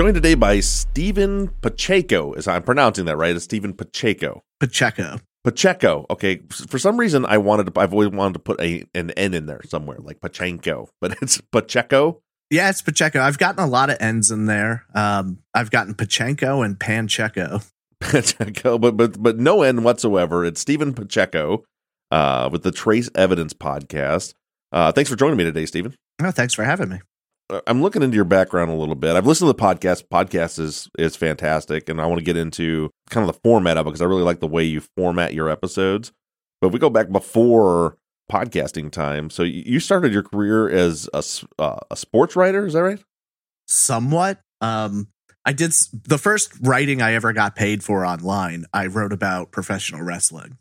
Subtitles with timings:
[0.00, 2.32] Joined today by Steven Pacheco.
[2.32, 3.36] Is I'm pronouncing that right?
[3.36, 4.42] It's Steven Pacheco.
[4.58, 5.20] Pacheco.
[5.44, 6.06] Pacheco.
[6.08, 6.40] Okay.
[6.48, 7.78] For some reason, I wanted to.
[7.78, 11.42] I've always wanted to put a an N in there somewhere, like Pachenko, but it's
[11.52, 12.22] Pacheco.
[12.48, 13.20] Yeah, it's Pacheco.
[13.20, 14.86] I've gotten a lot of N's in there.
[14.94, 17.62] Um, I've gotten Pachenko and Pancheco.
[18.00, 20.46] Pacheco, but but but no N whatsoever.
[20.46, 21.62] It's Steven Pacheco
[22.10, 24.32] uh, with the Trace Evidence podcast.
[24.72, 25.94] Uh, thanks for joining me today, Steven.
[26.22, 27.00] Oh, thanks for having me.
[27.66, 29.16] I'm looking into your background a little bit.
[29.16, 30.04] I've listened to the podcast.
[30.08, 33.86] Podcast is is fantastic, and I want to get into kind of the format of
[33.86, 36.12] it because I really like the way you format your episodes.
[36.60, 37.96] But if we go back before
[38.30, 41.22] podcasting time, so you you started your career as a
[41.58, 42.66] uh, a sports writer.
[42.66, 43.00] Is that right?
[43.66, 44.40] Somewhat.
[44.60, 45.08] Um,
[45.44, 48.66] I did s- the first writing I ever got paid for online.
[48.72, 50.58] I wrote about professional wrestling.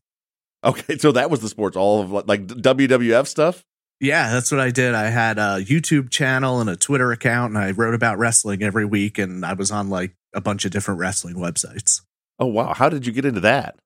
[0.64, 3.64] Okay, so that was the sports, all of like WWF stuff.
[4.00, 4.96] Yeah, that's what I did.
[4.96, 8.86] I had a YouTube channel and a Twitter account, and I wrote about wrestling every
[8.86, 9.18] week.
[9.18, 12.02] And I was on like a bunch of different wrestling websites.
[12.40, 13.78] Oh wow, how did you get into that?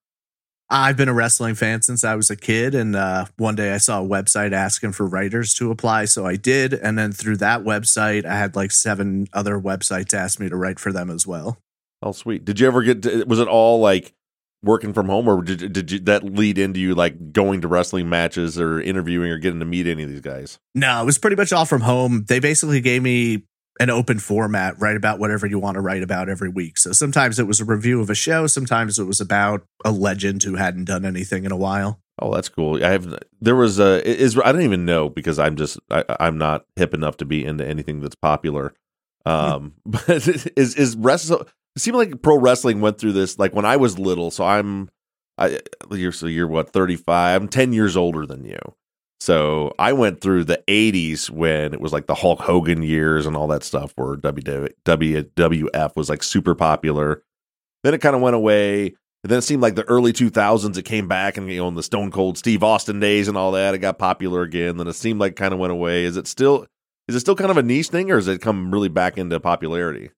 [0.70, 3.78] I've been a wrestling fan since I was a kid, and uh, one day I
[3.78, 6.74] saw a website asking for writers to apply, so I did.
[6.74, 10.80] And then through that website, I had like seven other websites ask me to write
[10.80, 11.58] for them as well.
[12.02, 12.46] Oh, sweet.
[12.46, 13.04] Did you ever get?
[13.04, 14.14] To, was it all like
[14.64, 18.10] working from home, or did did you, that lead into you like going to wrestling
[18.10, 20.60] matches or interviewing or getting to meet any of these guys?
[20.74, 22.26] No, it was pretty much all from home.
[22.28, 23.44] They basically gave me
[23.80, 26.78] an open format, write about whatever you want to write about every week.
[26.78, 30.44] So sometimes it was a review of a show, sometimes it was about a legend
[30.44, 32.00] who hadn't done anything in a while.
[32.20, 32.84] Oh, that's cool.
[32.84, 33.18] I have.
[33.42, 34.40] There was a is.
[34.44, 35.80] I don't even know because I'm just.
[35.90, 38.74] I, I'm not hip enough to be into anything that's popular.
[39.26, 40.10] Um, but
[40.58, 41.48] is is wrestle?
[41.76, 44.32] It seemed like pro wrestling went through this like when I was little.
[44.32, 44.90] So I'm.
[45.38, 45.60] I
[45.92, 47.42] you're so you're what 35.
[47.42, 48.60] I'm 10 years older than you.
[49.20, 53.38] So I went through the 80s when it was like the Hulk Hogan years and
[53.38, 57.24] all that stuff where WWF was like super popular.
[57.84, 58.88] Then it kind of went away.
[59.24, 61.76] And then it seemed like the early 2000s it came back and you know in
[61.76, 64.76] the Stone Cold Steve Austin days and all that it got popular again.
[64.76, 66.04] Then it seemed like kind of went away.
[66.04, 66.68] Is it still
[67.08, 69.40] is it still kind of a niche thing or has it come really back into
[69.40, 70.12] popularity?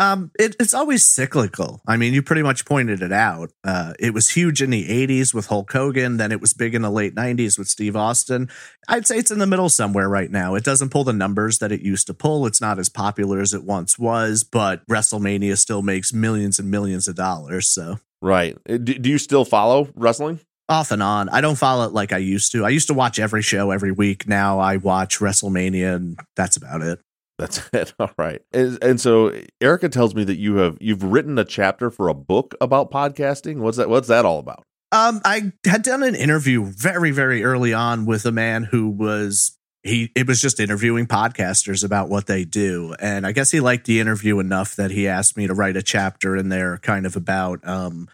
[0.00, 1.82] Um, it, it's always cyclical.
[1.86, 3.50] I mean, you pretty much pointed it out.
[3.62, 6.16] Uh, it was huge in the 80s with Hulk Hogan.
[6.16, 8.48] Then it was big in the late 90s with Steve Austin.
[8.88, 10.54] I'd say it's in the middle somewhere right now.
[10.54, 12.46] It doesn't pull the numbers that it used to pull.
[12.46, 17.06] It's not as popular as it once was, but WrestleMania still makes millions and millions
[17.06, 17.68] of dollars.
[17.68, 18.56] So Right.
[18.68, 20.40] Uh, Do, do you still follow wrestling?
[20.70, 21.28] off and on.
[21.28, 22.64] I don't follow it like I used to.
[22.64, 24.28] I used to watch every show every week.
[24.28, 27.00] Now I watch WrestleMania and that's about it.
[27.40, 27.94] That's it.
[27.98, 28.42] All right.
[28.52, 32.14] And, and so Erica tells me that you have you've written a chapter for a
[32.14, 33.58] book about podcasting.
[33.58, 34.62] What's that what's that all about?
[34.92, 39.56] Um, I had done an interview very, very early on with a man who was
[39.82, 42.94] he it was just interviewing podcasters about what they do.
[43.00, 45.82] And I guess he liked the interview enough that he asked me to write a
[45.82, 48.08] chapter in there kind of about um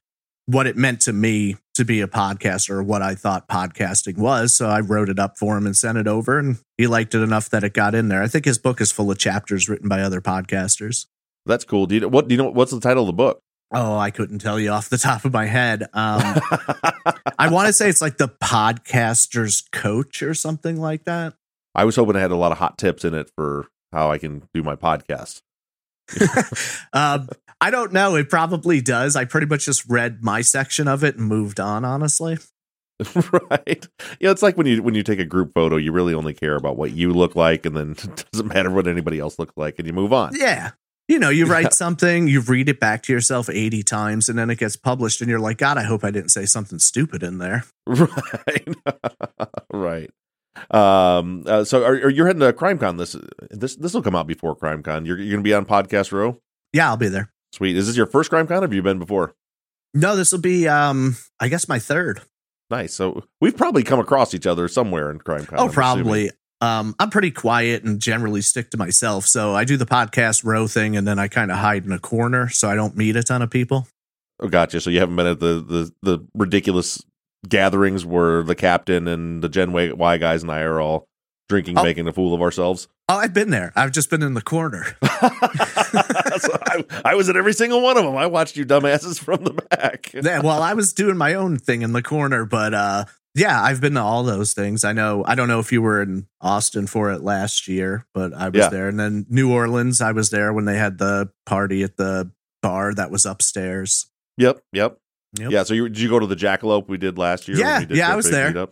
[0.46, 4.54] what it meant to me to be a podcaster or what I thought podcasting was.
[4.54, 7.20] So I wrote it up for him and sent it over and he liked it
[7.20, 8.22] enough that it got in there.
[8.22, 11.06] I think his book is full of chapters written by other podcasters.
[11.44, 11.86] That's cool.
[11.86, 13.40] Do you know what do you know what's the title of the book?
[13.72, 15.82] Oh, I couldn't tell you off the top of my head.
[15.82, 15.88] Um,
[17.38, 21.34] I want to say it's like the podcaster's coach or something like that.
[21.74, 24.18] I was hoping it had a lot of hot tips in it for how I
[24.18, 25.42] can do my podcast.
[26.92, 27.28] um,
[27.60, 28.14] I don't know.
[28.16, 29.16] It probably does.
[29.16, 32.38] I pretty much just read my section of it and moved on, honestly.
[33.50, 33.86] right.
[34.20, 36.56] Yeah, it's like when you when you take a group photo, you really only care
[36.56, 39.78] about what you look like and then it doesn't matter what anybody else looks like
[39.78, 40.34] and you move on.
[40.34, 40.70] Yeah.
[41.08, 41.70] You know, you write Yeah.
[41.70, 45.30] something, you read it back to yourself 80 times, and then it gets published, and
[45.30, 47.64] you're like, God, I hope I didn't say something stupid in there.
[47.86, 48.66] Right.
[49.72, 50.10] right.
[50.70, 53.16] Um uh, so are, are you heading to CrimeCon this
[53.50, 55.06] this this will come out before CrimeCon.
[55.06, 56.40] You're you're going to be on Podcast Row?
[56.72, 57.30] Yeah, I'll be there.
[57.52, 57.76] Sweet.
[57.76, 59.34] Is this your first CrimeCon or have you been before?
[59.94, 62.20] No, this will be, um, I guess, my third.
[62.68, 62.92] Nice.
[62.92, 65.54] So we've probably come across each other somewhere in CrimeCon.
[65.56, 66.30] Oh, I'm probably.
[66.60, 69.26] Um, I'm pretty quiet and generally stick to myself.
[69.26, 71.98] So I do the podcast row thing and then I kind of hide in a
[71.98, 73.86] corner so I don't meet a ton of people.
[74.40, 74.80] Oh, gotcha.
[74.80, 77.02] So you haven't been at the the the ridiculous
[77.48, 81.08] gatherings where the captain and the Gen Y guys and I are all
[81.48, 81.82] drinking, Oh.
[81.82, 82.88] making a fool of ourselves.
[83.08, 83.72] Oh, I've been there.
[83.76, 84.84] I've just been in the corner.
[86.38, 88.14] So I, I was at every single one of them.
[88.16, 90.12] I watched you dumbasses from the back.
[90.12, 93.04] yeah, well, I was doing my own thing in the corner, but uh
[93.34, 94.84] yeah, I've been to all those things.
[94.84, 98.34] I know I don't know if you were in Austin for it last year, but
[98.34, 98.68] I was Yeah.
[98.68, 98.88] there.
[98.88, 102.30] And then New Orleans, I was there when they had the party at the
[102.62, 104.06] bar that was upstairs.
[104.36, 104.98] Yep, yep,
[105.38, 105.50] Yep.
[105.50, 105.62] Yeah.
[105.64, 107.58] So you, did you go to the Jackalope we did last year?
[107.58, 108.52] Yeah, yeah, I was there.
[108.52, 108.70] meetup?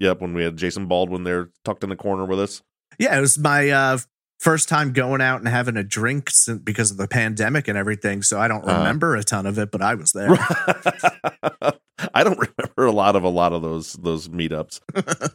[0.00, 2.62] Yep, when we had Jason Baldwin there tucked in the corner with us.
[2.98, 3.98] Yeah, it was my uh
[4.40, 8.22] first time going out and having a drink since, because of the pandemic and everything.
[8.22, 8.78] So I don't Uh-huh.
[8.78, 10.30] remember a ton of it, but I was there.
[12.14, 14.80] I don't remember a lot of a lot of those those meetups.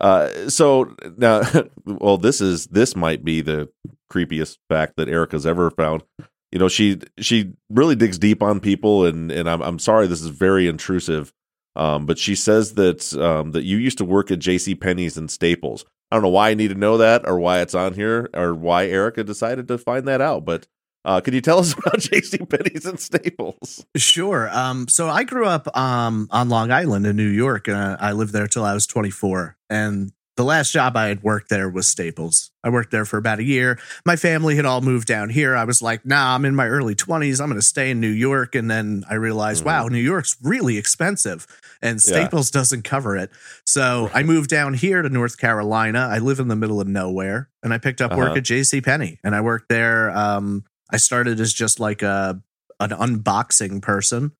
[0.00, 1.42] uh, so now,
[1.84, 3.68] well, this is this might be the
[4.12, 6.02] creepiest fact that Erica's ever found.
[6.52, 10.22] You know, she she really digs deep on people, and and I'm I'm sorry this
[10.22, 11.32] is very intrusive.
[11.76, 14.74] Um, but she says that um, that you used to work at J.C.
[14.74, 15.84] Penney's and Staples.
[16.10, 18.54] I don't know why I need to know that, or why it's on here, or
[18.54, 20.44] why Erica decided to find that out.
[20.44, 20.66] But
[21.04, 22.38] uh, could you tell us about J.C.
[22.38, 23.84] Penney's and Staples?
[23.96, 24.50] Sure.
[24.50, 28.32] Um, so I grew up um, on Long Island in New York, and I lived
[28.32, 29.56] there till I was 24.
[29.68, 32.50] And the last job I had worked there was Staples.
[32.64, 33.78] I worked there for about a year.
[34.06, 35.54] My family had all moved down here.
[35.54, 37.42] I was like, nah, I'm in my early 20s.
[37.42, 38.54] I'm going to stay in New York.
[38.54, 39.66] And then I realized, Mhm.
[39.66, 41.46] wow, New York's really expensive,
[41.82, 42.00] and Yeah.
[42.12, 43.30] Staples doesn't cover it.
[43.66, 46.08] So I moved down here to North Carolina.
[46.10, 48.36] I live in the middle of nowhere, and I picked up work Uh-huh.
[48.38, 48.80] at J.C.
[48.80, 50.10] Penney, and I worked there.
[50.10, 52.40] Um, I started as just like a
[52.82, 54.32] an unboxing person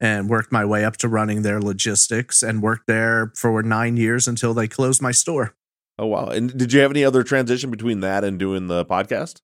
[0.00, 4.28] and worked my way up to running their logistics and worked there for nine years
[4.28, 5.54] until they closed my store.
[5.98, 6.26] Oh wow!
[6.26, 9.40] And did you have any other transition between that and doing the podcast?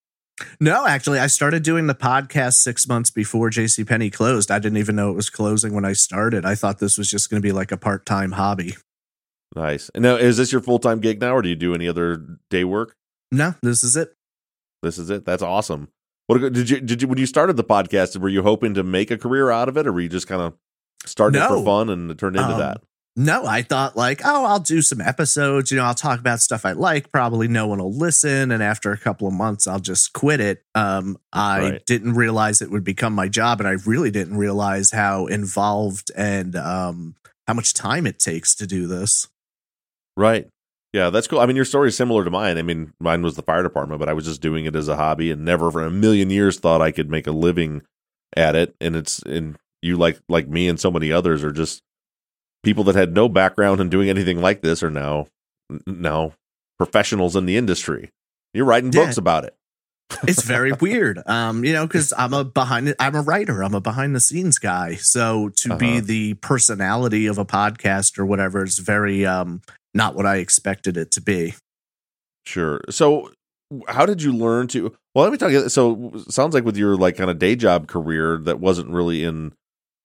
[0.59, 4.51] No, actually, I started doing the podcast six months before JCPenney closed.
[4.51, 6.45] I didn't even know it was closing when I started.
[6.45, 8.77] I thought this was just going to be like a part time hobby.
[9.55, 9.91] Nice.
[9.95, 12.39] And now, is this your full time gig now, or do you do any other
[12.51, 12.97] day work?
[13.33, 14.15] No, this is it.
[14.83, 15.25] This is it.
[15.25, 15.89] That's awesome.
[16.31, 18.17] What did you did you when you started the podcast?
[18.17, 20.41] Were you hoping to make a career out of it, or were you just kind
[20.41, 20.55] of
[21.05, 21.59] starting it No.
[21.59, 22.83] for fun and it turned into Um, that?
[23.17, 25.73] No, I thought like, oh, I'll do some episodes.
[25.73, 27.11] You know, I'll talk about stuff I like.
[27.11, 30.63] Probably no one will listen, and after a couple of months, I'll just quit it.
[30.77, 31.83] Um, I Right.
[31.87, 36.55] didn't realize it would become my job, and I really didn't realize how involved and
[36.55, 37.17] um,
[37.49, 39.27] how much time it takes to do this.
[40.17, 40.47] Right.
[40.93, 41.39] Yeah, that's cool.
[41.39, 42.59] I mean, your story is similar to mine.
[42.59, 44.97] I mean, mine was the fire department, but I was just doing it as a
[44.97, 47.83] hobby and never for a million years thought I could make a living
[48.37, 48.75] at it.
[48.81, 51.83] And it's and you like like me and so many others are just
[52.65, 55.27] people that had no background in doing anything like this are now
[55.87, 56.33] now
[56.77, 58.11] professionals in the industry.
[58.53, 59.05] You're writing Yeah.
[59.05, 59.55] books about it.
[60.27, 63.81] it's very weird um you know because i'm a behind i'm a writer i'm a
[63.81, 66.01] behind the scenes guy so to be Uh-huh.
[66.05, 69.63] the personality of a podcast or whatever is very um
[69.95, 71.55] not what i expected it to be
[72.47, 72.81] Sure.
[72.89, 73.31] So,
[73.87, 74.97] how did you learn to?
[75.15, 75.53] Well, let me talk.
[75.71, 79.53] So, sounds like with your like kind of day job career that wasn't really in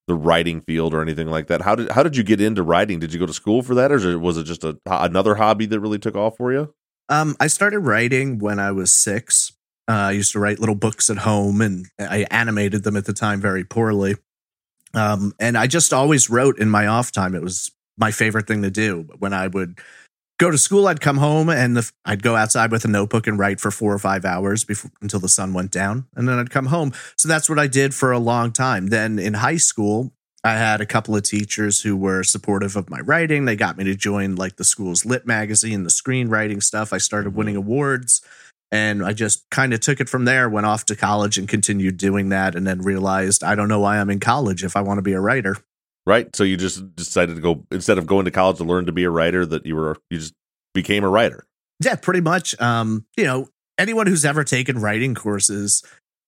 [0.06, 1.62] the writing field or anything like that.
[1.62, 3.00] How did how did you get into writing?
[3.00, 5.80] Did you go to school for that, or was it just a another hobby that
[5.80, 6.74] really took off for you?
[7.08, 9.52] um i started writing when i was six
[9.88, 13.12] uh, i used to write little books at home and i animated them at the
[13.12, 14.16] time very poorly
[14.94, 18.62] um and i just always wrote in my off time it was my favorite thing
[18.62, 19.08] to do.
[19.18, 19.78] When i would
[20.38, 23.38] go to school i'd come home and the, i'd go outside with a notebook and
[23.38, 26.50] write for four or five hours before until the sun went down and then i'd
[26.50, 26.92] come home.
[27.16, 28.88] So that's what i did for a long time.
[28.88, 30.12] Then in high school
[30.44, 33.44] i had a couple of teachers who were supportive of my writing.
[33.44, 36.92] They got me to join like the school's lit magazine the screenwriting stuff.
[36.92, 37.38] I started mm-hmm.
[37.38, 38.22] winning awards
[38.72, 41.96] and i just kind of took it from there went off to college and continued
[41.96, 44.98] doing that and then realized i don't know why i'm in college if i want
[44.98, 45.56] to be a writer
[46.06, 46.34] Right.
[46.36, 49.04] So you just decided to go instead of going to college to learn to be
[49.04, 49.44] a writer.
[49.44, 50.34] That you were you just
[50.74, 51.44] became a writer.
[51.82, 52.58] Yeah, pretty much.
[52.60, 55.82] Um, you know, anyone who's ever taken writing courses,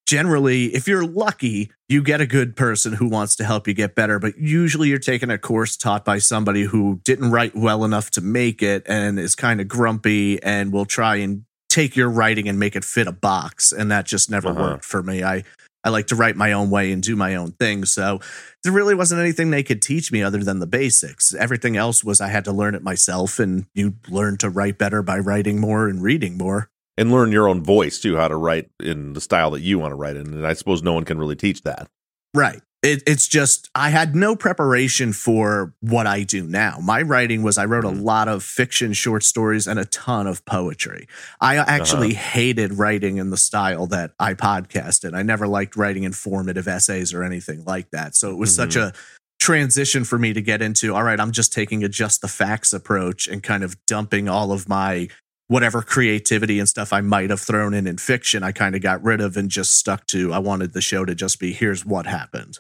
[0.07, 3.95] generally, if you're lucky, you get a good person who wants to help you get
[3.95, 4.19] better.
[4.19, 8.21] But usually you're taking a course taught by somebody who didn't write well enough to
[8.21, 12.59] make it and is kind of grumpy and will try and take your writing and
[12.59, 13.71] make it fit a box.
[13.73, 14.61] And that just never Uh-huh.
[14.61, 15.23] worked for me.
[15.23, 15.45] I
[15.85, 17.85] I like to write my own way and do my own thing.
[17.85, 18.21] So
[18.65, 21.35] there really wasn't anything they could teach me other than the basics.
[21.35, 25.03] Everything else was I had to learn it myself, and you learn to write better
[25.03, 26.71] by writing more and reading more.
[26.97, 29.93] And learn your own voice too, how to write in the style that you want
[29.93, 30.27] to write in.
[30.27, 31.89] And I suppose no one can really teach that.
[32.35, 32.61] Right.
[32.81, 36.79] It, it's just I had no preparation for what I do now.
[36.81, 38.03] My writing was I wrote a Mhm.
[38.05, 41.09] lot of fiction, short stories, and a ton of poetry.
[41.41, 45.13] I actually hated writing in the style that I podcasted.
[45.17, 48.15] I never liked writing informative essays or anything like that.
[48.15, 48.93] So it was such a
[49.41, 52.73] transition for me to get into all right i'm just taking a just the facts
[52.73, 55.07] approach and kind of dumping all of my
[55.47, 59.01] whatever creativity and stuff i might have thrown in in fiction i kind of got
[59.03, 62.05] rid of and just stuck to i wanted the show to just be here's what
[62.05, 62.59] happened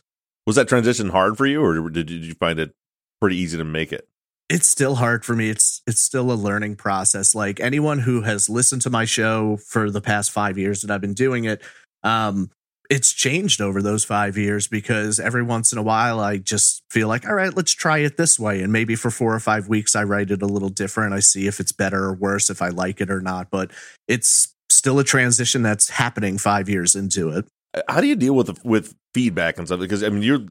[0.49, 2.73] Was that transition hard for you, or did did you find it
[3.21, 4.09] pretty easy to make it?
[4.49, 5.51] it's still hard for me.
[5.51, 7.35] It's it's still a learning process.
[7.35, 11.01] Like anyone who has listened to my show for the past 5 years that I've
[11.01, 11.63] been doing it
[12.03, 12.51] um
[12.89, 17.09] it's changed over those 5 years because every once in a while I just feel
[17.09, 18.63] like all right let's try it this way.
[18.63, 21.13] And maybe for 4 or 5 weeks I write it a little different.
[21.13, 23.51] I see if it's better or worse if I like it or not.
[23.51, 23.71] But
[24.07, 27.47] it's still a transition that's happening 5 years into it.
[27.89, 29.81] How do you deal with with feedback and stuff?
[29.81, 30.47] Because I mean, you're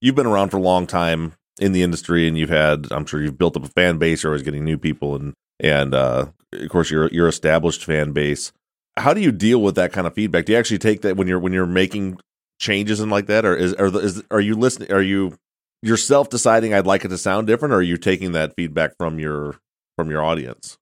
[0.00, 3.20] you've been around for a long time in the industry, and you've had I'm sure
[3.22, 4.22] you've built up a fan base.
[4.22, 8.52] You're always getting new people, and and uh, of course your your established fan base.
[8.96, 10.44] How do you deal with that kind of feedback?
[10.46, 12.18] Do you actually take that when you're when you're making
[12.60, 14.92] changes and like that, or is are the, is are you listening?
[14.92, 15.36] Are you
[15.82, 19.18] yourself deciding I'd like it to sound different, or are you taking that feedback from
[19.18, 19.56] your
[19.96, 20.76] from your audience?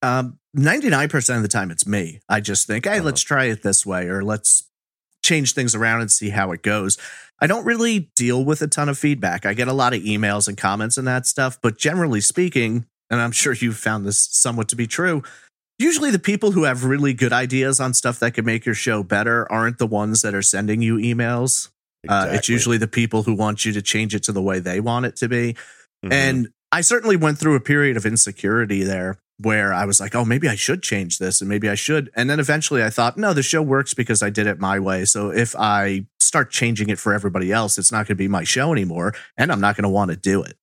[0.00, 2.20] Um, 99% of the time it's me.
[2.28, 3.06] I just think, hey, Uh-huh.
[3.06, 4.67] let's try it this way or let's
[5.28, 6.96] change things around and see how it goes.
[7.40, 9.46] I don't really deal with a ton of feedback.
[9.46, 13.20] I get a lot of emails and comments and that stuff, but generally speaking, and
[13.20, 15.22] I'm sure you've found this somewhat to be true,
[15.78, 19.02] usually the people who have really good ideas on stuff that could make your show
[19.02, 21.68] better aren't the ones that are sending you emails.
[22.08, 24.80] Uh, it's usually the people who want you to change it to the way they
[24.80, 25.54] want it to be.
[26.04, 26.12] Mhm.
[26.12, 30.24] And I certainly went through a period of insecurity there where I was like, oh,
[30.24, 32.10] maybe I should change this and maybe I should.
[32.14, 35.04] And then eventually I thought, no, the show works because I did it my way.
[35.04, 38.44] So if I start changing it for everybody else, it's not going to be my
[38.44, 39.14] show anymore.
[39.36, 40.56] And I'm not going to want to do it.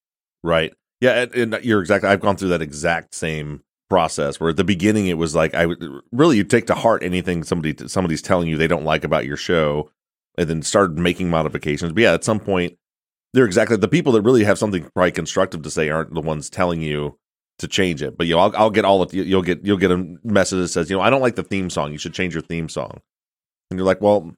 [0.43, 0.73] Right.
[1.01, 2.09] Yeah, and, and you're exactly.
[2.09, 5.65] I've gone through that exact same process where at the beginning it was like I
[5.65, 9.25] would really you take to heart anything somebody somebody's telling you they don't like about
[9.25, 9.91] your show,
[10.37, 11.91] and then start making modifications.
[11.91, 12.77] But yeah, at some point
[13.33, 16.49] they're exactly the people that really have something probably constructive to say aren't the ones
[16.49, 17.19] telling you
[17.59, 18.17] to change it.
[18.17, 20.67] But you know, I'll, I'll get all of you'll get you'll get a message that
[20.69, 21.91] says you know I don't like the theme song.
[21.91, 22.99] You should change your theme song,
[23.69, 24.31] and you're like, well,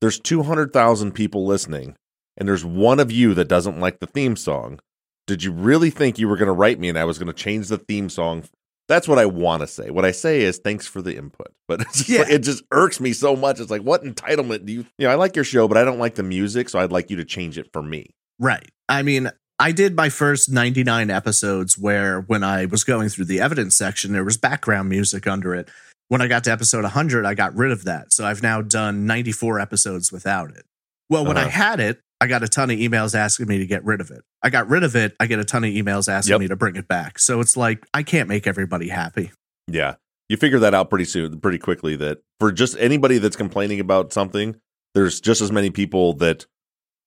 [0.00, 1.96] there's two hundred thousand people listening,
[2.36, 4.80] and there's one of you that doesn't like the theme song
[5.26, 7.34] did you really think you were going to write me and I was going to
[7.34, 8.44] change the theme song?
[8.88, 9.90] That's what I want to say.
[9.90, 12.20] What I say is thanks for the input, but Yeah.
[12.20, 13.60] like- it just irks me so much.
[13.60, 14.86] It's like, what entitlement do you?
[14.96, 17.10] You know, I like your show, but I don't like the music, so I'd like
[17.10, 18.06] you to change it for me.
[18.38, 18.70] Right.
[18.88, 23.40] I mean, I did my first 99 episodes where when I was going through the
[23.40, 25.68] evidence section, there was background music under it.
[26.08, 28.12] When I got to episode 100, I got rid of that.
[28.12, 30.64] So I've now done 94 episodes without it.
[31.10, 31.50] Well, when I Uh-huh.
[31.50, 34.22] had it, I got a ton of emails asking me to get rid of it.
[34.42, 35.14] I got rid of it.
[35.20, 36.40] I get a ton of emails asking Yep.
[36.40, 37.18] me to bring it back.
[37.18, 39.32] So it's like, I can't make everybody happy.
[39.66, 39.94] Yeah,
[40.28, 41.94] you figure that out pretty soon, pretty quickly.
[41.96, 44.56] That for just anybody that's complaining about something,
[44.94, 46.46] there's just as many people that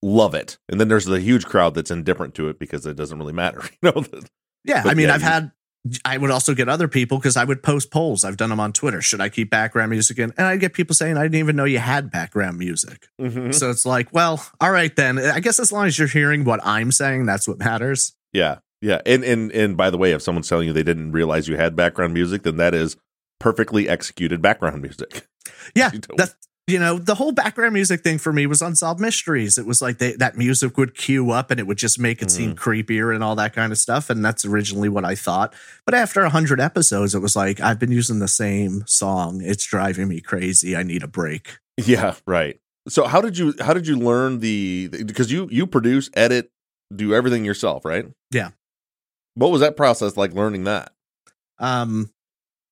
[0.02, 3.18] love it, and then there's the huge crowd that's indifferent to it because it doesn't
[3.18, 3.62] really matter.
[3.82, 4.04] You know,
[4.64, 4.82] Yeah.
[4.82, 5.52] But I mean, yeah, I've you- had,
[6.04, 8.24] I would also get other people because I would post polls.
[8.24, 9.02] I've done them on Twitter.
[9.02, 10.32] Should I keep background music in?
[10.36, 13.08] And I'd get people saying, I didn't even know you had background music.
[13.20, 13.52] Mhm.
[13.52, 15.18] So it's like, well, all right then.
[15.18, 18.12] I guess as long as you're hearing what I'm saying, that's what matters.
[18.32, 21.48] Yeah, yeah, and and and by the way, if someone's telling you they didn't realize
[21.48, 22.96] you had background music, then that is
[23.40, 25.26] perfectly executed background music.
[25.74, 26.34] Yeah, You don't- that
[26.68, 29.58] you know, the whole background music thing for me was unsolved mysteries.
[29.58, 32.30] It was like they, that music would cue up and it would just make it
[32.30, 34.10] seem creepier and all that kind of stuff.
[34.10, 35.54] And that's originally what I thought.
[35.84, 39.40] But after a hundred episodes, it was like I've been using the same song.
[39.42, 40.76] It's driving me crazy.
[40.76, 41.58] I need a break.
[41.78, 42.60] Yeah, right.
[42.88, 46.50] So how did you how did you learn the because you you produce, edit,
[46.94, 48.06] do everything yourself, right?
[48.30, 48.50] Yeah.
[49.34, 50.92] What was that process like learning that?
[51.58, 52.10] Um,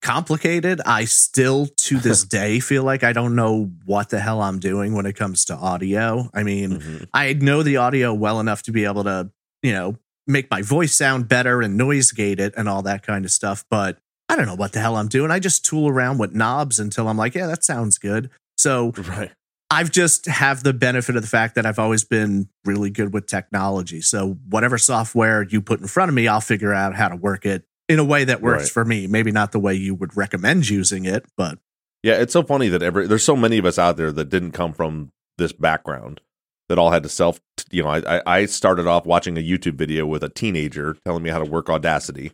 [0.01, 0.81] complicated.
[0.87, 4.95] I still to this day feel like I don't know what the hell I'm doing
[4.95, 6.31] when it comes to audio.
[6.35, 7.07] I mean, Mhm.
[7.15, 9.31] I know the audio well enough to be able to,
[9.63, 13.25] you know, make my voice sound better and noise gate it and all that kind
[13.25, 13.65] of stuff.
[13.71, 15.31] But I don't know what the hell I'm doing.
[15.31, 18.31] I just tool around with knobs until I'm like, yeah, that sounds good.
[18.59, 19.33] So Right.
[19.73, 23.27] I've just have the benefit of the fact that I've always been really good with
[23.27, 24.01] technology.
[24.01, 27.47] So whatever software you put in front of me, I'll figure out how to work
[27.47, 28.71] it in a way that works Right.
[28.71, 29.07] for me.
[29.07, 31.59] Maybe not the way you would recommend using it, but
[32.03, 34.53] Yeah, it's so funny that every there's so many of us out there that didn't
[34.53, 36.21] come from this background
[36.69, 37.41] that all had to self.
[37.71, 41.31] You know, I I- started off watching a YouTube video with a teenager telling me
[41.31, 42.33] how to work Audacity.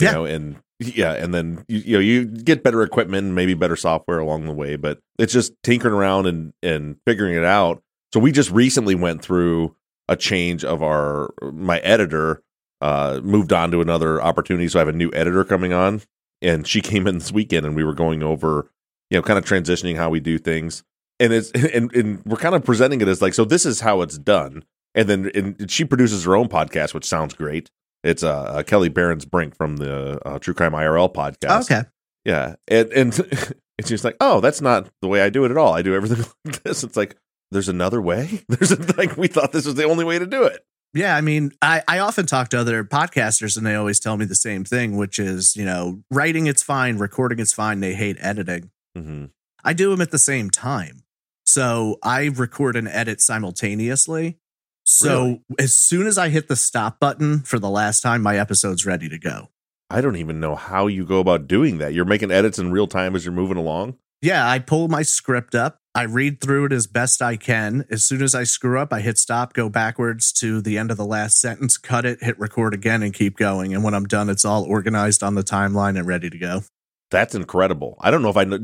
[0.00, 0.12] You Yeah.
[0.12, 3.76] know, and yeah, and then you, you know you get better equipment, and maybe better
[3.76, 7.82] software along the way, but it's just tinkering around and and figuring it out.
[8.12, 9.74] So we just recently went through
[10.08, 12.42] a change of our my editor
[12.84, 16.00] uh moved on to another opportunity so i have a new editor coming on
[16.42, 18.70] and she came in this weekend and we were going over
[19.10, 20.84] you know kind of transitioning how we do things
[21.18, 24.02] and it's and, and we're kind of presenting it as like so this is how
[24.02, 24.64] it's done
[24.94, 27.70] and then and she produces her own podcast, which sounds great.
[28.02, 31.70] It's uh, uh Kelly Barron's Brink from the uh, True Crime IRL podcast.
[31.70, 31.88] Okay.
[32.24, 33.18] Yeah, and and
[33.78, 35.74] and she's like, "Oh, that's not the way I do it at all.
[35.74, 37.16] I do everything like this." It's like
[37.50, 38.42] there's another way.
[38.48, 40.64] There's a, like we thought this was the only way to do it.
[40.94, 44.24] Yeah, I mean, I, I often talk to other podcasters and they always tell me
[44.26, 47.80] the same thing, which is, you know, writing it's fine, recording it's fine.
[47.80, 48.70] They hate editing.
[48.96, 49.24] Mm-hmm.
[49.64, 51.02] I do them at the same time.
[51.44, 54.38] So I record and edit simultaneously.
[54.84, 55.40] So Really?
[55.58, 59.08] as soon as I hit the stop button for the last time, my episode's ready
[59.08, 59.48] to go.
[59.90, 61.92] I don't even know how you go about doing that.
[61.92, 63.96] You're making edits in real time as you're moving along.
[64.24, 65.76] Yeah, I pull my script up.
[65.94, 67.84] I read through it as best I can.
[67.90, 70.96] As soon as I screw up, I hit stop, go backwards to the end of
[70.96, 73.74] the last sentence, cut it, hit record again, and keep going.
[73.74, 76.62] And when I'm done, it's all organized on the timeline and ready to go.
[77.10, 77.98] That's incredible.
[78.00, 78.58] I don't know if I know.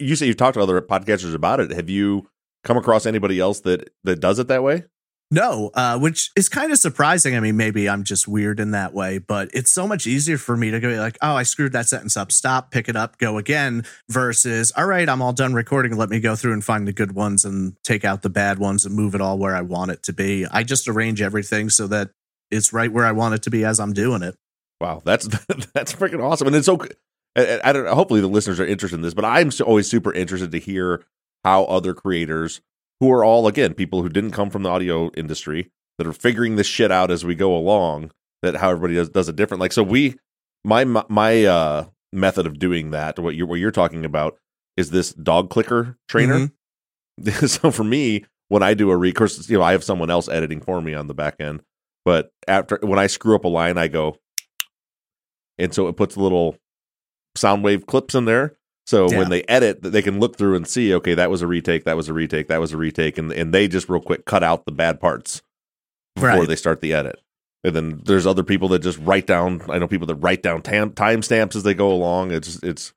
[0.00, 1.70] You say you've talked to other podcasters about it.
[1.70, 2.28] Have you
[2.64, 4.82] come across anybody else that that does it that way?
[5.30, 7.34] No, uh, which is kind of surprising.
[7.34, 10.56] I mean, maybe I'm just weird in that way, but it's so much easier for
[10.56, 13.38] me to go like, oh, I screwed that sentence up, stop, pick it up, go
[13.38, 15.96] again, versus, all right, I'm all done recording.
[15.96, 18.84] Let me go through and find the good ones and take out the bad ones
[18.84, 20.46] and move it all where I want it to be.
[20.46, 22.10] I just arrange everything so that
[22.50, 24.36] it's right where I want it to be as I'm doing it.
[24.80, 25.26] Wow, that's
[25.74, 26.78] that's freaking awesome, and it's so.
[27.36, 27.86] I, I don't.
[27.88, 31.04] Hopefully, the listeners are interested in this, but I'm always super interested to hear
[31.44, 32.60] how other creators,
[33.04, 36.56] who are all again people who didn't come from the audio industry, that are figuring
[36.56, 38.10] this shit out as we go along,
[38.42, 39.60] that how everybody does, does it different.
[39.60, 40.16] Like so, we
[40.64, 44.38] my my uh, method of doing that, what you're what you're talking about,
[44.76, 46.48] is this dog clicker trainer.
[47.20, 47.48] Mhm.
[47.48, 50.60] so for me, when I do a recourse, you know, I have someone else editing
[50.60, 51.62] for me on the back end.
[52.04, 54.16] But after when I screw up a line, I go,
[55.58, 56.56] and so it puts little
[57.36, 58.56] sound wave clips in there.
[58.86, 59.18] So Yeah.
[59.18, 61.96] when they edit, they can look through and see, okay, that was a retake, that
[61.96, 64.64] was a retake, that was a retake, and and they just real quick cut out
[64.66, 65.42] the bad parts
[66.14, 66.48] before Right.
[66.48, 67.20] they start the edit.
[67.64, 69.62] And then there's other people that just write down.
[69.70, 72.30] I know people that write down tam- timestamps as they go along.
[72.30, 72.92] It's it's,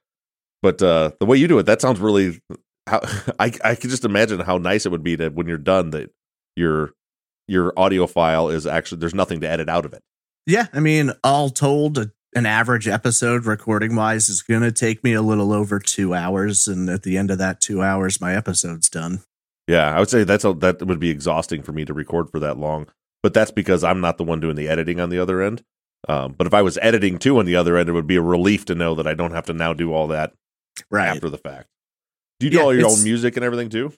[0.62, 2.41] but uh, the way you do it, that sounds really.
[2.86, 3.00] How
[3.39, 6.12] I I can just imagine how nice it would be to when you're done that
[6.58, 6.91] your
[7.47, 10.02] your audio file is actually there's nothing to edit out of it.
[10.45, 15.13] Yeah, I mean, all told, an average episode recording wise is going to take me
[15.13, 16.68] a little over two hours.
[16.68, 19.22] And at the end of that two hours, my episode's done.
[19.68, 22.40] Yeah, I would say that's a, that would be exhausting for me to record for
[22.40, 22.88] that long.
[23.24, 25.63] But that's because I'm not the one doing the editing on the other end.
[26.08, 28.22] Um, but if I was editing too on the other end, it would be a
[28.22, 30.34] relief to know that I don't have to now do all that
[30.92, 31.08] Right.
[31.08, 31.68] after the fact.
[32.40, 33.92] Do you do Yeah, all your own music and everything too?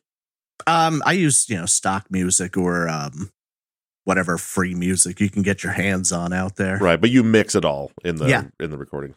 [0.65, 3.31] Um, I use, you know, stock music or um,
[4.09, 6.77] whatever free music you can get your hands on out there.
[6.77, 8.45] Right, but you mix it all in the Yeah.
[8.59, 9.13] in the recording.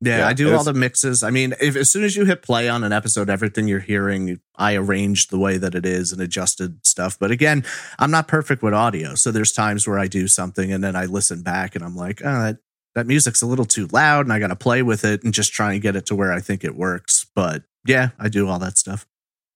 [0.00, 1.24] Yeah, Yeah, I do all the mixes.
[1.24, 4.40] I mean, if as soon as you hit play on an episode, everything you're hearing,
[4.56, 7.18] I arranged the way that it is and adjusted stuff.
[7.18, 7.64] But again,
[7.98, 11.06] I'm not perfect with audio, so there's times where I do something and then I
[11.06, 12.58] listen back and I'm like, oh, that
[12.94, 15.52] that music's a little too loud, and I got to play with it and just
[15.52, 17.26] try and get it to where I think it works.
[17.34, 19.06] But yeah, I do all that stuff.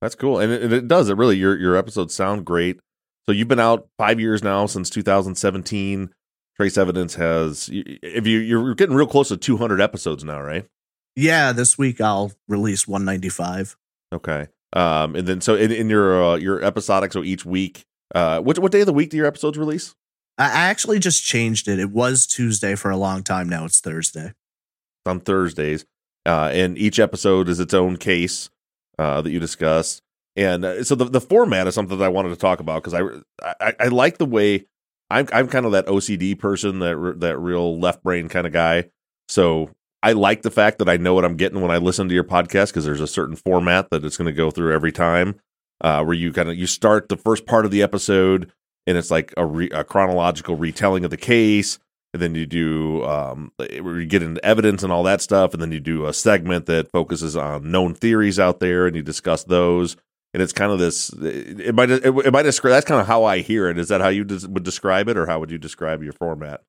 [0.00, 1.08] That's cool, and it, and it does.
[1.08, 2.78] It really your your episodes sound great.
[3.28, 6.10] So you've been out five years now since 2017.
[6.56, 10.66] Trace Evidence has if you you're getting real close to 200 episodes now, right?
[11.14, 13.76] Yeah, this week I'll release 195.
[14.14, 14.46] Okay.
[14.72, 17.84] Um, and then so in, in your uh, your episodic, so each week,
[18.14, 19.94] uh, what what day of the week do your episodes release?
[20.38, 21.78] I actually just changed it.
[21.78, 23.48] It was Tuesday for a long time.
[23.48, 24.26] Now it's Thursday.
[24.26, 25.86] It's on Thursdays,
[26.26, 28.50] uh, and each episode is its own case
[28.98, 30.02] uh, that you discuss.
[30.36, 32.94] And uh, so the the format is something that I wanted to talk about because
[32.94, 34.66] I, I I like the way
[35.10, 38.90] I'm I'm kind of that OCD person that that real left brain kind of guy.
[39.28, 39.70] So
[40.02, 42.24] I like the fact that I know what I'm getting when I listen to your
[42.24, 45.40] podcast because there's a certain format that it's going to go through every time.
[45.82, 48.50] Uh, where you kind of you start the first part of the episode
[48.86, 51.78] and it's like a, re, a chronological retelling of the case,
[52.14, 55.60] and then you do um, where you get into evidence and all that stuff, and
[55.60, 59.44] then you do a segment that focuses on known theories out there, and you discuss
[59.44, 59.96] those.
[60.36, 61.08] And it's kind of this.
[61.14, 61.88] It might.
[61.88, 62.72] It might describe.
[62.72, 63.78] That's kind of how I hear it.
[63.78, 66.60] Is that how you des- would describe it, or how would you describe your format?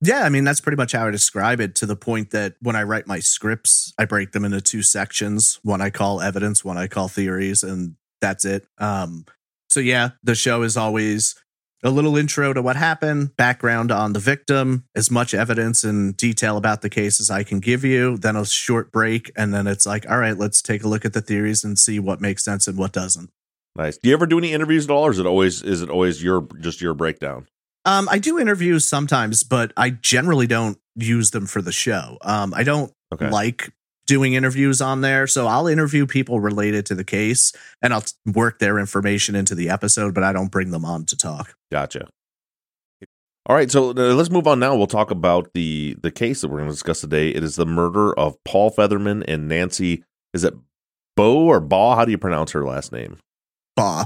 [0.00, 2.74] Yeah, I mean that's pretty much how I describe it to the point that when
[2.74, 5.60] I write my scripts, I break them into two sections.
[5.62, 8.66] One I call evidence, one I call theories, and that's it.
[8.78, 9.26] Um
[9.68, 11.34] so yeah, the show is always
[11.82, 16.56] a little intro to what happened, background on the victim, as much evidence and detail
[16.56, 19.84] about the case as I can give you, then a short break, and then it's
[19.86, 22.66] like, all right, let's take a look at the theories and see what makes sense
[22.68, 23.30] and what doesn't.
[23.74, 23.96] Nice.
[23.98, 26.22] Do you ever do any interviews at all, or is it always is it always
[26.22, 27.48] your just your breakdown?
[27.84, 32.18] Um, I do interviews sometimes, but I generally don't use them for the show.
[32.22, 33.28] Um, I don't Okay.
[33.28, 33.72] like
[34.12, 35.26] doing interviews on there.
[35.26, 39.70] So I'll interview people related to the case and I'll work their information into the
[39.70, 41.54] episode, but I don't bring them on to talk.
[41.70, 42.08] Gotcha.
[43.46, 44.76] All right, so uh, let's move on now.
[44.76, 47.30] We'll talk about the the case that we're going to discuss today.
[47.30, 50.04] It is the murder of Paul Featherman and Nancy.
[50.34, 50.52] Is it
[51.16, 51.96] Bo or Baugh?
[51.96, 53.16] How do you pronounce her last name?
[53.74, 54.04] Baugh.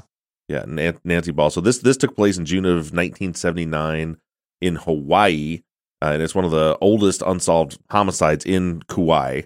[0.49, 1.49] Yeah, Nancy Baugh.
[1.49, 4.19] So this this took place in June of 1979
[4.62, 5.62] in Hawaii,
[6.01, 9.42] uh, and it's one of the oldest unsolved homicides in Kauai,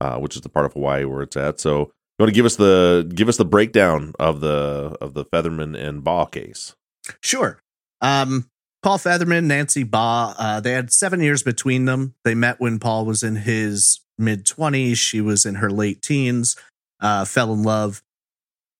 [0.00, 1.60] uh, which is the part of Hawaii where it's at.
[1.60, 1.78] So
[2.20, 5.74] you want to give us the give us the breakdown of the of the Featherman
[5.76, 6.74] and Baugh case?
[7.22, 7.58] Sure.
[8.00, 8.46] Um,
[8.82, 12.14] Paul Featherman, Nancy Baugh, uh, they had seven years between them.
[12.24, 14.96] They met when Paul was in his mid 20s.
[14.96, 16.56] She was in her late teens,
[17.00, 18.02] uh, fell in love.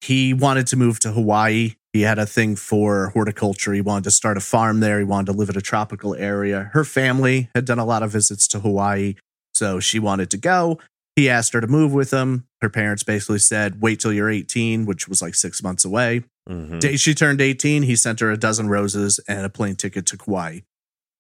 [0.01, 1.75] He wanted to move to Hawaii.
[1.93, 3.73] He had a thing for horticulture.
[3.73, 4.99] He wanted to start a farm there.
[4.99, 6.71] He wanted to live in a tropical area.
[6.73, 9.17] Her family had done a lot of visits to Hawaii,
[9.53, 10.79] so she wanted to go.
[11.21, 12.47] He asked her to move with him.
[12.63, 16.25] Her parents basically said, wait till you're 18, which was like six months away.
[16.49, 16.79] Mm-hmm.
[16.79, 20.17] Day she turned 18, he sent her a dozen roses and a plane ticket to
[20.17, 20.61] Kauai.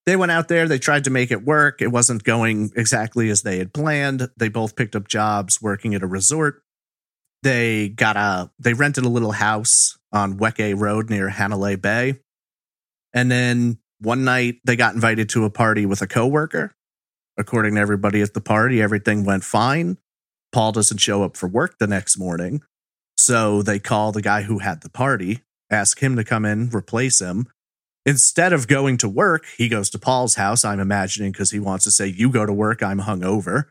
[0.06, 1.82] They went out there, they tried to make it work.
[1.82, 4.30] It wasn't going exactly as they had planned.
[4.38, 6.62] They both picked up jobs working at a resort.
[7.42, 12.20] They got a they rented a little house on Weke Road near Hanalei Bay.
[13.12, 16.74] And then one night they got invited to a party with a coworker.
[17.40, 19.96] According to everybody at the party, everything went fine.
[20.52, 22.62] Paul doesn't show up for work the next morning.
[23.16, 27.20] So they call the guy who had the party, ask him to come in, replace
[27.20, 27.48] him.
[28.04, 31.84] Instead of going to work, he goes to Paul's house, I'm imagining, because he wants
[31.84, 33.64] to say, You go to work, I'm hungover.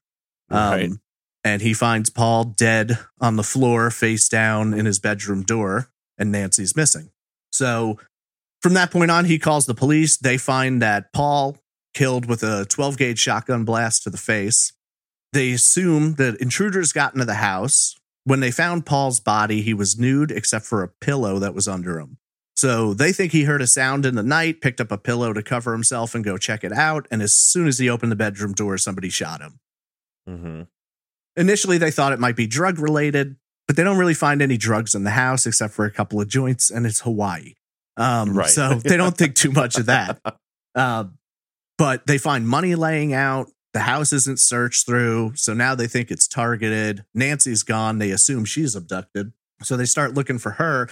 [0.50, 0.86] Right.
[0.86, 1.02] Um,
[1.44, 6.32] and he finds Paul dead on the floor, face down in his bedroom door, and
[6.32, 7.12] Nancy's missing.
[7.52, 8.00] So
[8.62, 10.18] from that point on, he calls the police.
[10.18, 11.58] They find that Paul
[11.94, 14.74] killed with a 12 gauge shotgun blast to the face.
[15.34, 17.96] They assume that intruders got into the house,
[18.30, 22.00] when they found Paul's body, he was nude except for a pillow that was under
[22.00, 22.18] him.
[22.56, 25.42] So they think he heard a sound in the night, picked up a pillow to
[25.42, 27.08] cover himself and go check it out.
[27.10, 29.60] And as soon as he opened the bedroom door, somebody shot him.
[30.28, 30.62] Mm-hmm.
[31.38, 34.94] Initially, they thought it might be drug related, but they don't really find any drugs
[34.94, 37.54] in the house except for a couple of joints, and it's Hawaii.
[37.96, 38.50] Um, right.
[38.50, 40.20] so they don't think too much of that.
[40.76, 41.06] Uh,
[41.80, 43.48] but they find money laying out.
[43.74, 47.06] The house isn't searched through, so now they think it's targeted.
[47.16, 48.00] Nancy's gone.
[48.00, 49.32] They assume she's abducted.
[49.64, 50.90] So they start looking for her.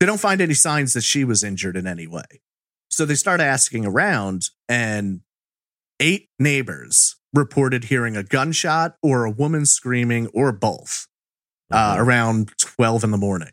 [0.00, 2.40] They don't find any signs that she was injured in any way.
[2.90, 5.20] So they start asking around, and
[6.00, 11.08] eight neighbors reported hearing a gunshot or a woman screaming or both
[11.70, 12.02] uh, mm-hmm.
[12.02, 13.52] around 12 in the morning.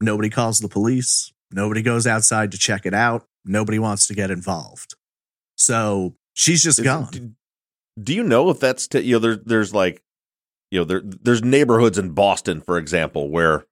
[0.00, 1.32] Nobody calls the police.
[1.50, 3.26] Nobody goes outside to check it out.
[3.44, 4.94] Nobody wants to get involved.
[5.62, 7.36] So she's just Is, gone.
[8.02, 10.02] do you know if that's t- you know there, there's like
[10.70, 13.66] you know there there's neighborhoods in Boston for example where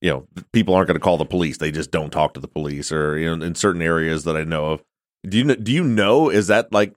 [0.00, 2.48] you know people aren't going to call the police they just don't talk to the
[2.48, 4.82] police or you know in certain areas that I know of.
[5.28, 6.94] Do you do you know is that like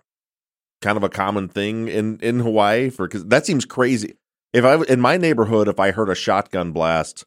[0.82, 4.15] kind of a common thing in in Hawaii for cuz that seems crazy.
[4.54, 7.24] If I in my neighborhood if I heard a shotgun blast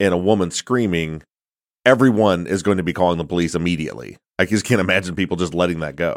[0.00, 1.22] and a woman screaming
[1.86, 4.16] everyone is going to be calling the police immediately.
[4.38, 6.16] I just can't imagine people just letting that go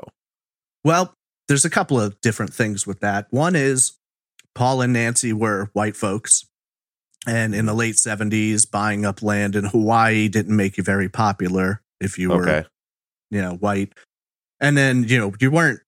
[0.88, 1.14] well
[1.48, 3.28] there's a couple of different things with that.
[3.30, 3.94] One is
[4.54, 6.46] Paul and Nancy were white folks.
[7.26, 11.82] And in the late 70s, buying up land in Hawaii didn't make you very popular
[12.00, 12.68] if you were, okay.
[13.30, 13.94] you know, white.
[14.60, 15.82] And then, you know, you weren't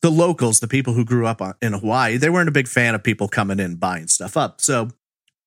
[0.00, 3.02] the locals, the people who grew up in Hawaii, they weren't a big fan of
[3.02, 4.60] people coming in buying stuff up.
[4.60, 4.88] So,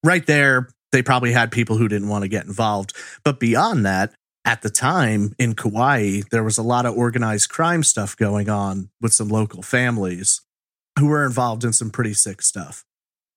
[0.04, 2.94] right there, they probably had people who didn't want to get involved.
[3.24, 4.14] But beyond that,
[4.46, 8.90] at the time in Kauai, there was a lot of organized crime stuff going on
[9.02, 10.42] with some local families
[11.00, 12.86] who were involved in some pretty sick stuff.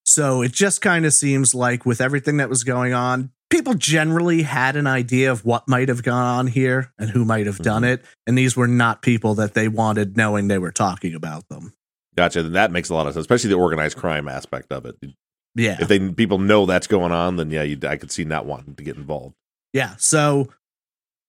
[0.04, 4.42] So it just kind of seems like with everything that was going on, people generally
[4.42, 7.82] had an idea of what might have gone on here and who might have done
[7.82, 7.92] mm-hmm.
[7.92, 8.04] it.
[8.26, 11.74] And these were not people that they wanted knowing they were talking about them.
[12.16, 12.42] Gotcha.
[12.42, 14.96] Then that makes a lot of sense, especially the organized crime aspect of it.
[15.54, 15.76] Yeah.
[15.80, 18.74] If they people know that's going on, then yeah, you, I could see not wanting
[18.74, 19.34] to get involved.
[19.72, 19.94] Yeah.
[19.98, 20.48] So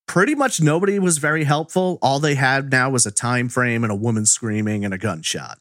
[0.10, 2.00] pretty much nobody was very helpful.
[2.02, 5.60] All they had now was a time frame and a woman screaming and a gunshot.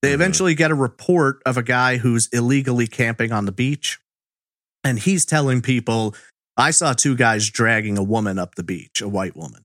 [0.00, 0.14] They mm-hmm.
[0.14, 3.98] eventually get a report of a guy who's illegally camping on the beach.
[4.84, 6.14] And he's telling people,
[6.56, 9.62] I saw two guys dragging a woman up the beach, a white woman.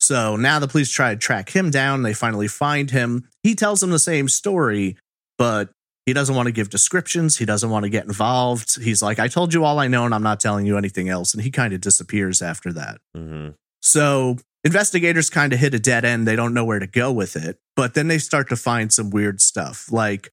[0.00, 2.02] So now the police try to track him down.
[2.02, 3.28] They finally find him.
[3.44, 4.96] He tells them the same story,
[5.38, 5.70] but
[6.04, 7.38] he doesn't want to give descriptions.
[7.38, 8.82] He doesn't want to get involved.
[8.82, 11.32] He's like, I told you all I know, and I'm not telling you anything else.
[11.32, 12.98] And he kind of disappears after that.
[13.16, 13.50] Mm-hmm.
[13.82, 16.26] So investigators kind of hit a dead end.
[16.26, 17.58] They don't know where to go with it.
[17.76, 19.90] But then they start to find some weird stuff.
[19.90, 20.30] Like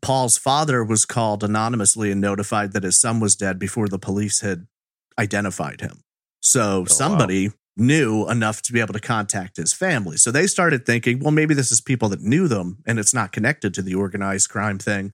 [0.00, 4.40] Paul's father was called anonymously and notified that his son was dead before the police
[4.40, 4.66] had
[5.18, 6.00] identified him.
[6.40, 6.86] So oh, wow.
[6.86, 10.16] somebody knew enough to be able to contact his family.
[10.16, 13.32] So they started thinking, well, maybe this is people that knew them and it's not
[13.32, 15.12] connected to the organized crime thing.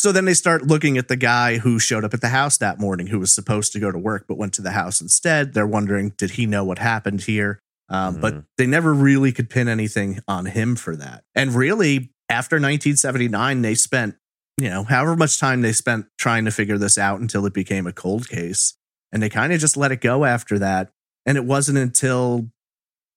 [0.00, 2.80] So then they start looking at the guy who showed up at the house that
[2.80, 5.52] morning, who was supposed to go to work but went to the house instead.
[5.52, 7.60] They're wondering, did he know what happened here?
[7.90, 8.20] Um, Mhm.
[8.22, 11.24] But they never really could pin anything on him for that.
[11.34, 14.16] And really, after 1979, they spent,
[14.56, 17.86] you know, however much time they spent trying to figure this out until it became
[17.86, 18.78] a cold case.
[19.12, 20.88] And they kind of just let it go after that.
[21.26, 22.48] And it wasn't until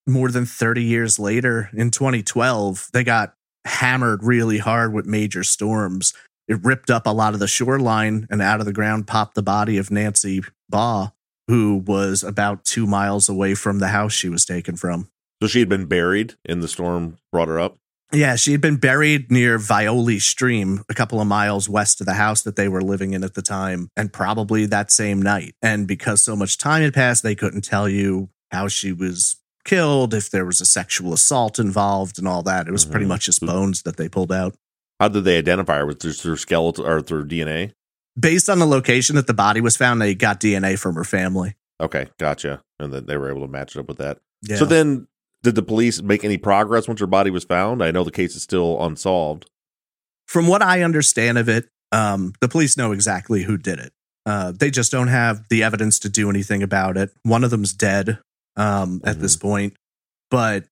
[0.06, 6.14] more than 30 years later in 2012, they got hammered really hard with major storms.
[6.48, 9.42] It ripped up a lot of the shoreline and out of the ground popped the
[9.44, 11.12] body of Nancy Baugh,
[11.48, 15.08] who was about two miles away from the house she was taken from.
[15.42, 17.78] So she had been buried and the storm brought her up.
[18.12, 22.14] Yeah, she had been buried near Waioli Stream, a couple of miles west of the
[22.14, 25.56] house that they were living in at the time, and probably that same night.
[25.64, 30.14] And because so much time had passed, they couldn't tell you how she was killed,
[30.14, 32.68] if there was a sexual assault involved, and all that.
[32.68, 33.10] It was pretty Mhm.
[33.10, 34.56] much just bones that they pulled out.
[35.04, 35.86] How did they identify her?
[35.86, 37.74] Was it through skeletal or through DNA?
[38.18, 41.56] Based on the location that the body was found, they got DNA from her family.
[41.82, 42.62] Okay, gotcha.
[42.80, 44.20] And then they were able to match it up with that.
[44.44, 44.56] Yeah.
[44.56, 45.10] So then,
[45.42, 47.84] did the police make any progress once her body was found?
[47.84, 49.50] I know the case is still unsolved.
[50.26, 53.92] from what I understand of it, um, the police know exactly who did it.
[54.26, 57.12] Uh, they just don't have the evidence to do anything about it.
[57.24, 58.20] One of them's dead
[58.56, 59.74] um, at this point,
[60.32, 60.64] but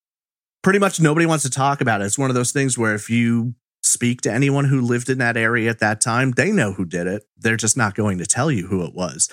[0.63, 2.05] pretty much nobody wants to talk about it.
[2.05, 5.37] It's one of those things where if you speak to anyone who lived in that
[5.37, 7.23] area at that time, they know who did it.
[7.37, 9.29] They're just not going to tell you who it was.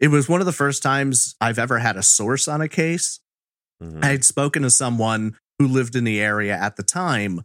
[0.00, 3.20] It was one of the first times I've ever had a source on a case.
[3.82, 4.02] Mhm.
[4.04, 7.40] I had spoken to someone who lived in the area at the time,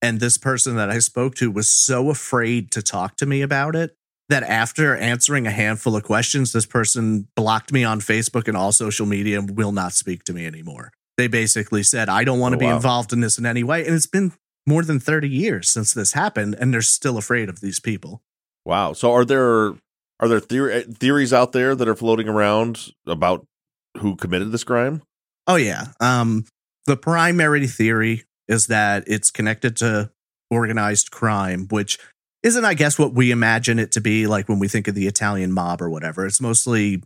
[0.00, 3.74] and this person that I spoke to was so afraid to talk to me about
[3.74, 3.94] it
[4.28, 8.70] that after answering a handful of questions, this person blocked me on Facebook and all
[8.70, 10.92] social media and will not speak to me anymore.
[11.16, 12.76] They basically said, I don't want to Oh, be wow.
[12.76, 13.84] involved in this in any way.
[13.84, 14.32] And it's been
[14.70, 18.22] more than 30 years since this happened, and they're still afraid of these people.
[18.64, 18.92] Wow.
[18.92, 19.74] So are there
[20.20, 23.44] are there theory, theories out there that are floating around about
[23.98, 25.02] who committed this crime?
[25.46, 25.88] Oh yeah.
[26.00, 26.46] Um
[26.86, 30.10] the primary theory is that it's connected to
[30.50, 31.98] organized crime, which
[32.42, 35.08] isn't I guess what we imagine it to be like when we think of the
[35.08, 36.26] Italian mob or whatever.
[36.26, 37.02] It's mostly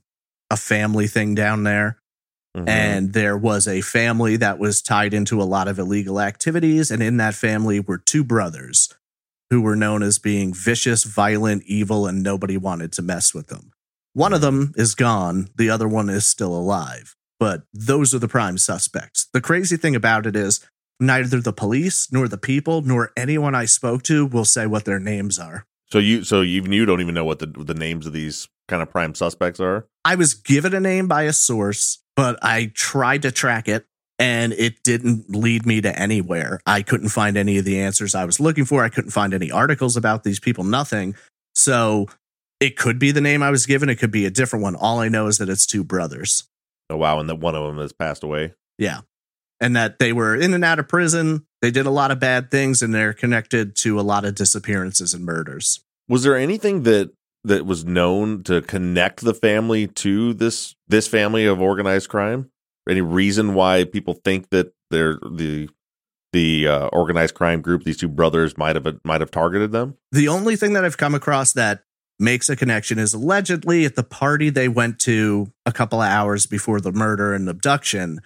[0.50, 1.98] a family thing down there.
[2.56, 2.68] Mhm.
[2.68, 7.02] And there was a family that was tied into a lot of illegal activities and
[7.02, 8.88] in that family were two brothers
[9.50, 13.72] who were known as being vicious, violent, evil and nobody wanted to mess with them.
[14.12, 18.28] One of them is gone, the other one is still alive but those are the
[18.28, 19.26] prime suspects.
[19.32, 20.60] The crazy thing about it is
[21.00, 25.00] neither the police nor the people nor anyone I spoke to will say what their
[25.00, 25.66] names are.
[25.90, 28.80] so you so even you don't even know what the the names of these kind
[28.82, 29.86] of prime suspects are.
[30.04, 33.86] I was given a name by a source, but I tried to track it
[34.18, 36.60] and it didn't lead me to anywhere.
[36.66, 38.84] I couldn't find any of the answers I was looking for.
[38.84, 41.14] I couldn't find any articles about these people, nothing.
[41.54, 42.06] So
[42.60, 44.76] it could be the name I was given, it could be a different one.
[44.76, 46.44] All I know is that it's two brothers.
[46.90, 48.54] Oh wow, and that one of them has passed away.
[48.78, 49.00] Yeah.
[49.60, 51.46] And that they were in and out of prison.
[51.62, 55.14] They did a lot of bad things and they're connected to a lot of disappearances
[55.14, 55.80] and murders.
[56.08, 57.12] Was there anything that
[57.44, 62.50] that was known to connect the family to this this family of organized crime?
[62.88, 65.68] Any reason why people think that they're the
[66.32, 69.96] the uh, organized crime group, these two brothers, might have might have targeted them?
[70.12, 71.84] The only thing that I've come across that
[72.18, 76.46] makes a connection is allegedly at the party they went to a couple of hours
[76.46, 78.20] before the murder and abduction,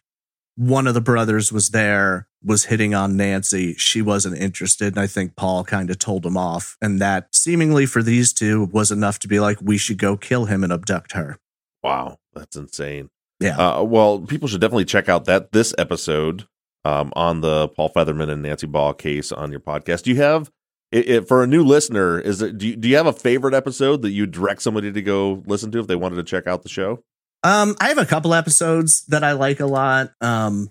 [0.58, 3.74] one of the brothers was there, was hitting on Nancy.
[3.74, 4.88] She wasn't interested.
[4.88, 6.76] And I think Paul kind of told him off.
[6.82, 10.46] And that seemingly for these two was enough to be like, we should go kill
[10.46, 11.38] him and abduct her.
[11.84, 13.08] Wow, that's insane.
[13.38, 13.56] Yeah.
[13.56, 16.48] Uh, well, people should definitely check out that this episode
[16.84, 20.02] um, on the Paul Featherman and Nancy Baugh case on your podcast.
[20.02, 20.50] Do you have
[20.90, 22.18] it, it, for a new listener?
[22.18, 25.02] Is it do you, do you have a favorite episode that you direct somebody to
[25.02, 27.04] go listen to if they wanted to check out the show?
[27.42, 30.12] Um, I have a couple episodes that I like a lot.
[30.20, 30.70] Um,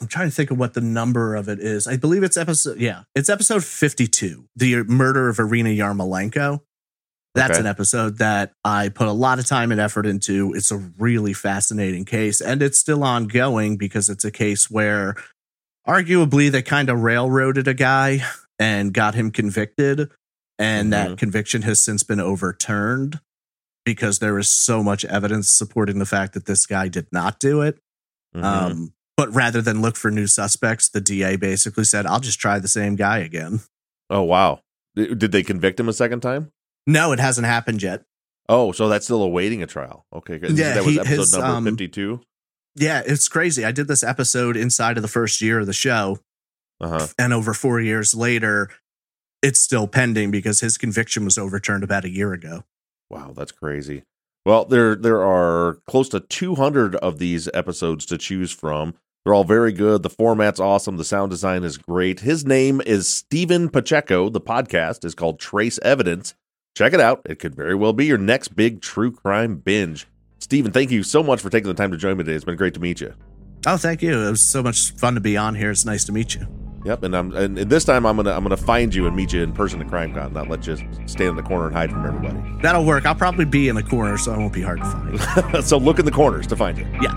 [0.00, 1.86] I'm trying to think of what the number of it is.
[1.86, 6.60] I believe it's episode, yeah, it's episode 52, the murder of Irina Yarmolenko.
[7.34, 7.60] That's Okay.
[7.60, 10.52] an episode that I put a lot of time and effort into.
[10.54, 15.14] It's a really fascinating case, and it's still ongoing because it's a case where
[15.86, 18.24] arguably they kind of railroaded a guy
[18.58, 20.10] and got him convicted,
[20.58, 20.90] and Mhm.
[20.90, 23.20] that conviction has since been overturned
[23.92, 27.62] because there is so much evidence supporting the fact that this guy did not do
[27.62, 27.78] it.
[28.36, 28.42] Mhm.
[28.44, 32.58] Um, but rather than look for new suspects, the DA basically said, I'll just try
[32.58, 33.60] the same guy again.
[34.10, 34.60] oh wow,
[34.94, 36.50] Did they convict him a second time?
[36.86, 38.02] No, it hasn't happened yet.
[38.48, 40.06] Oh, so that's still awaiting a trial.
[40.12, 40.38] Okay.
[40.42, 42.20] Yeah, that was he- episode his, number um, fifty-two.
[42.76, 43.64] Yeah, it's crazy.
[43.64, 46.18] I did this episode inside of the first year of the show,
[46.80, 47.06] Uh huh.
[47.18, 48.70] and over four years later,
[49.42, 52.64] it's still pending because his conviction was overturned about a year ago.
[53.10, 54.02] Wow, that's crazy.
[54.44, 58.94] Well, there there are close to 200 of these episodes to choose from.
[59.24, 60.02] They're all very good.
[60.02, 60.96] The format's awesome.
[60.96, 62.20] The sound design is great.
[62.20, 64.30] His name is Steven Pacheco.
[64.30, 66.34] The podcast is called Trace Evidence.
[66.74, 67.22] Check it out.
[67.26, 70.06] It could very well be your next big true crime binge.
[70.38, 72.36] Steven, thank you so much for taking the time to join me today.
[72.36, 73.12] It's been great to meet you.
[73.66, 74.18] Oh, thank you.
[74.18, 75.70] It was so much fun to be on here.
[75.70, 76.46] It's nice to meet you.
[76.88, 79.42] Yep, and I'm and this time I'm gonna I'm gonna find you and meet you
[79.42, 80.74] in person at CrimeCon, not let you
[81.04, 82.62] stand in the corner and hide from everybody.
[82.62, 83.04] That'll work.
[83.04, 85.64] I'll probably be in the corner, so I won't be hard to find.
[85.64, 86.86] so look in the corners to find you.
[87.02, 87.12] yeah,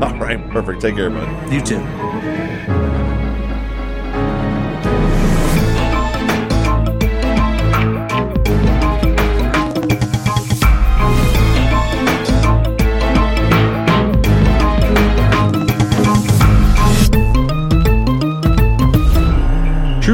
[0.02, 0.82] All right, perfect.
[0.82, 1.50] Take care, bud.
[1.50, 1.78] you too.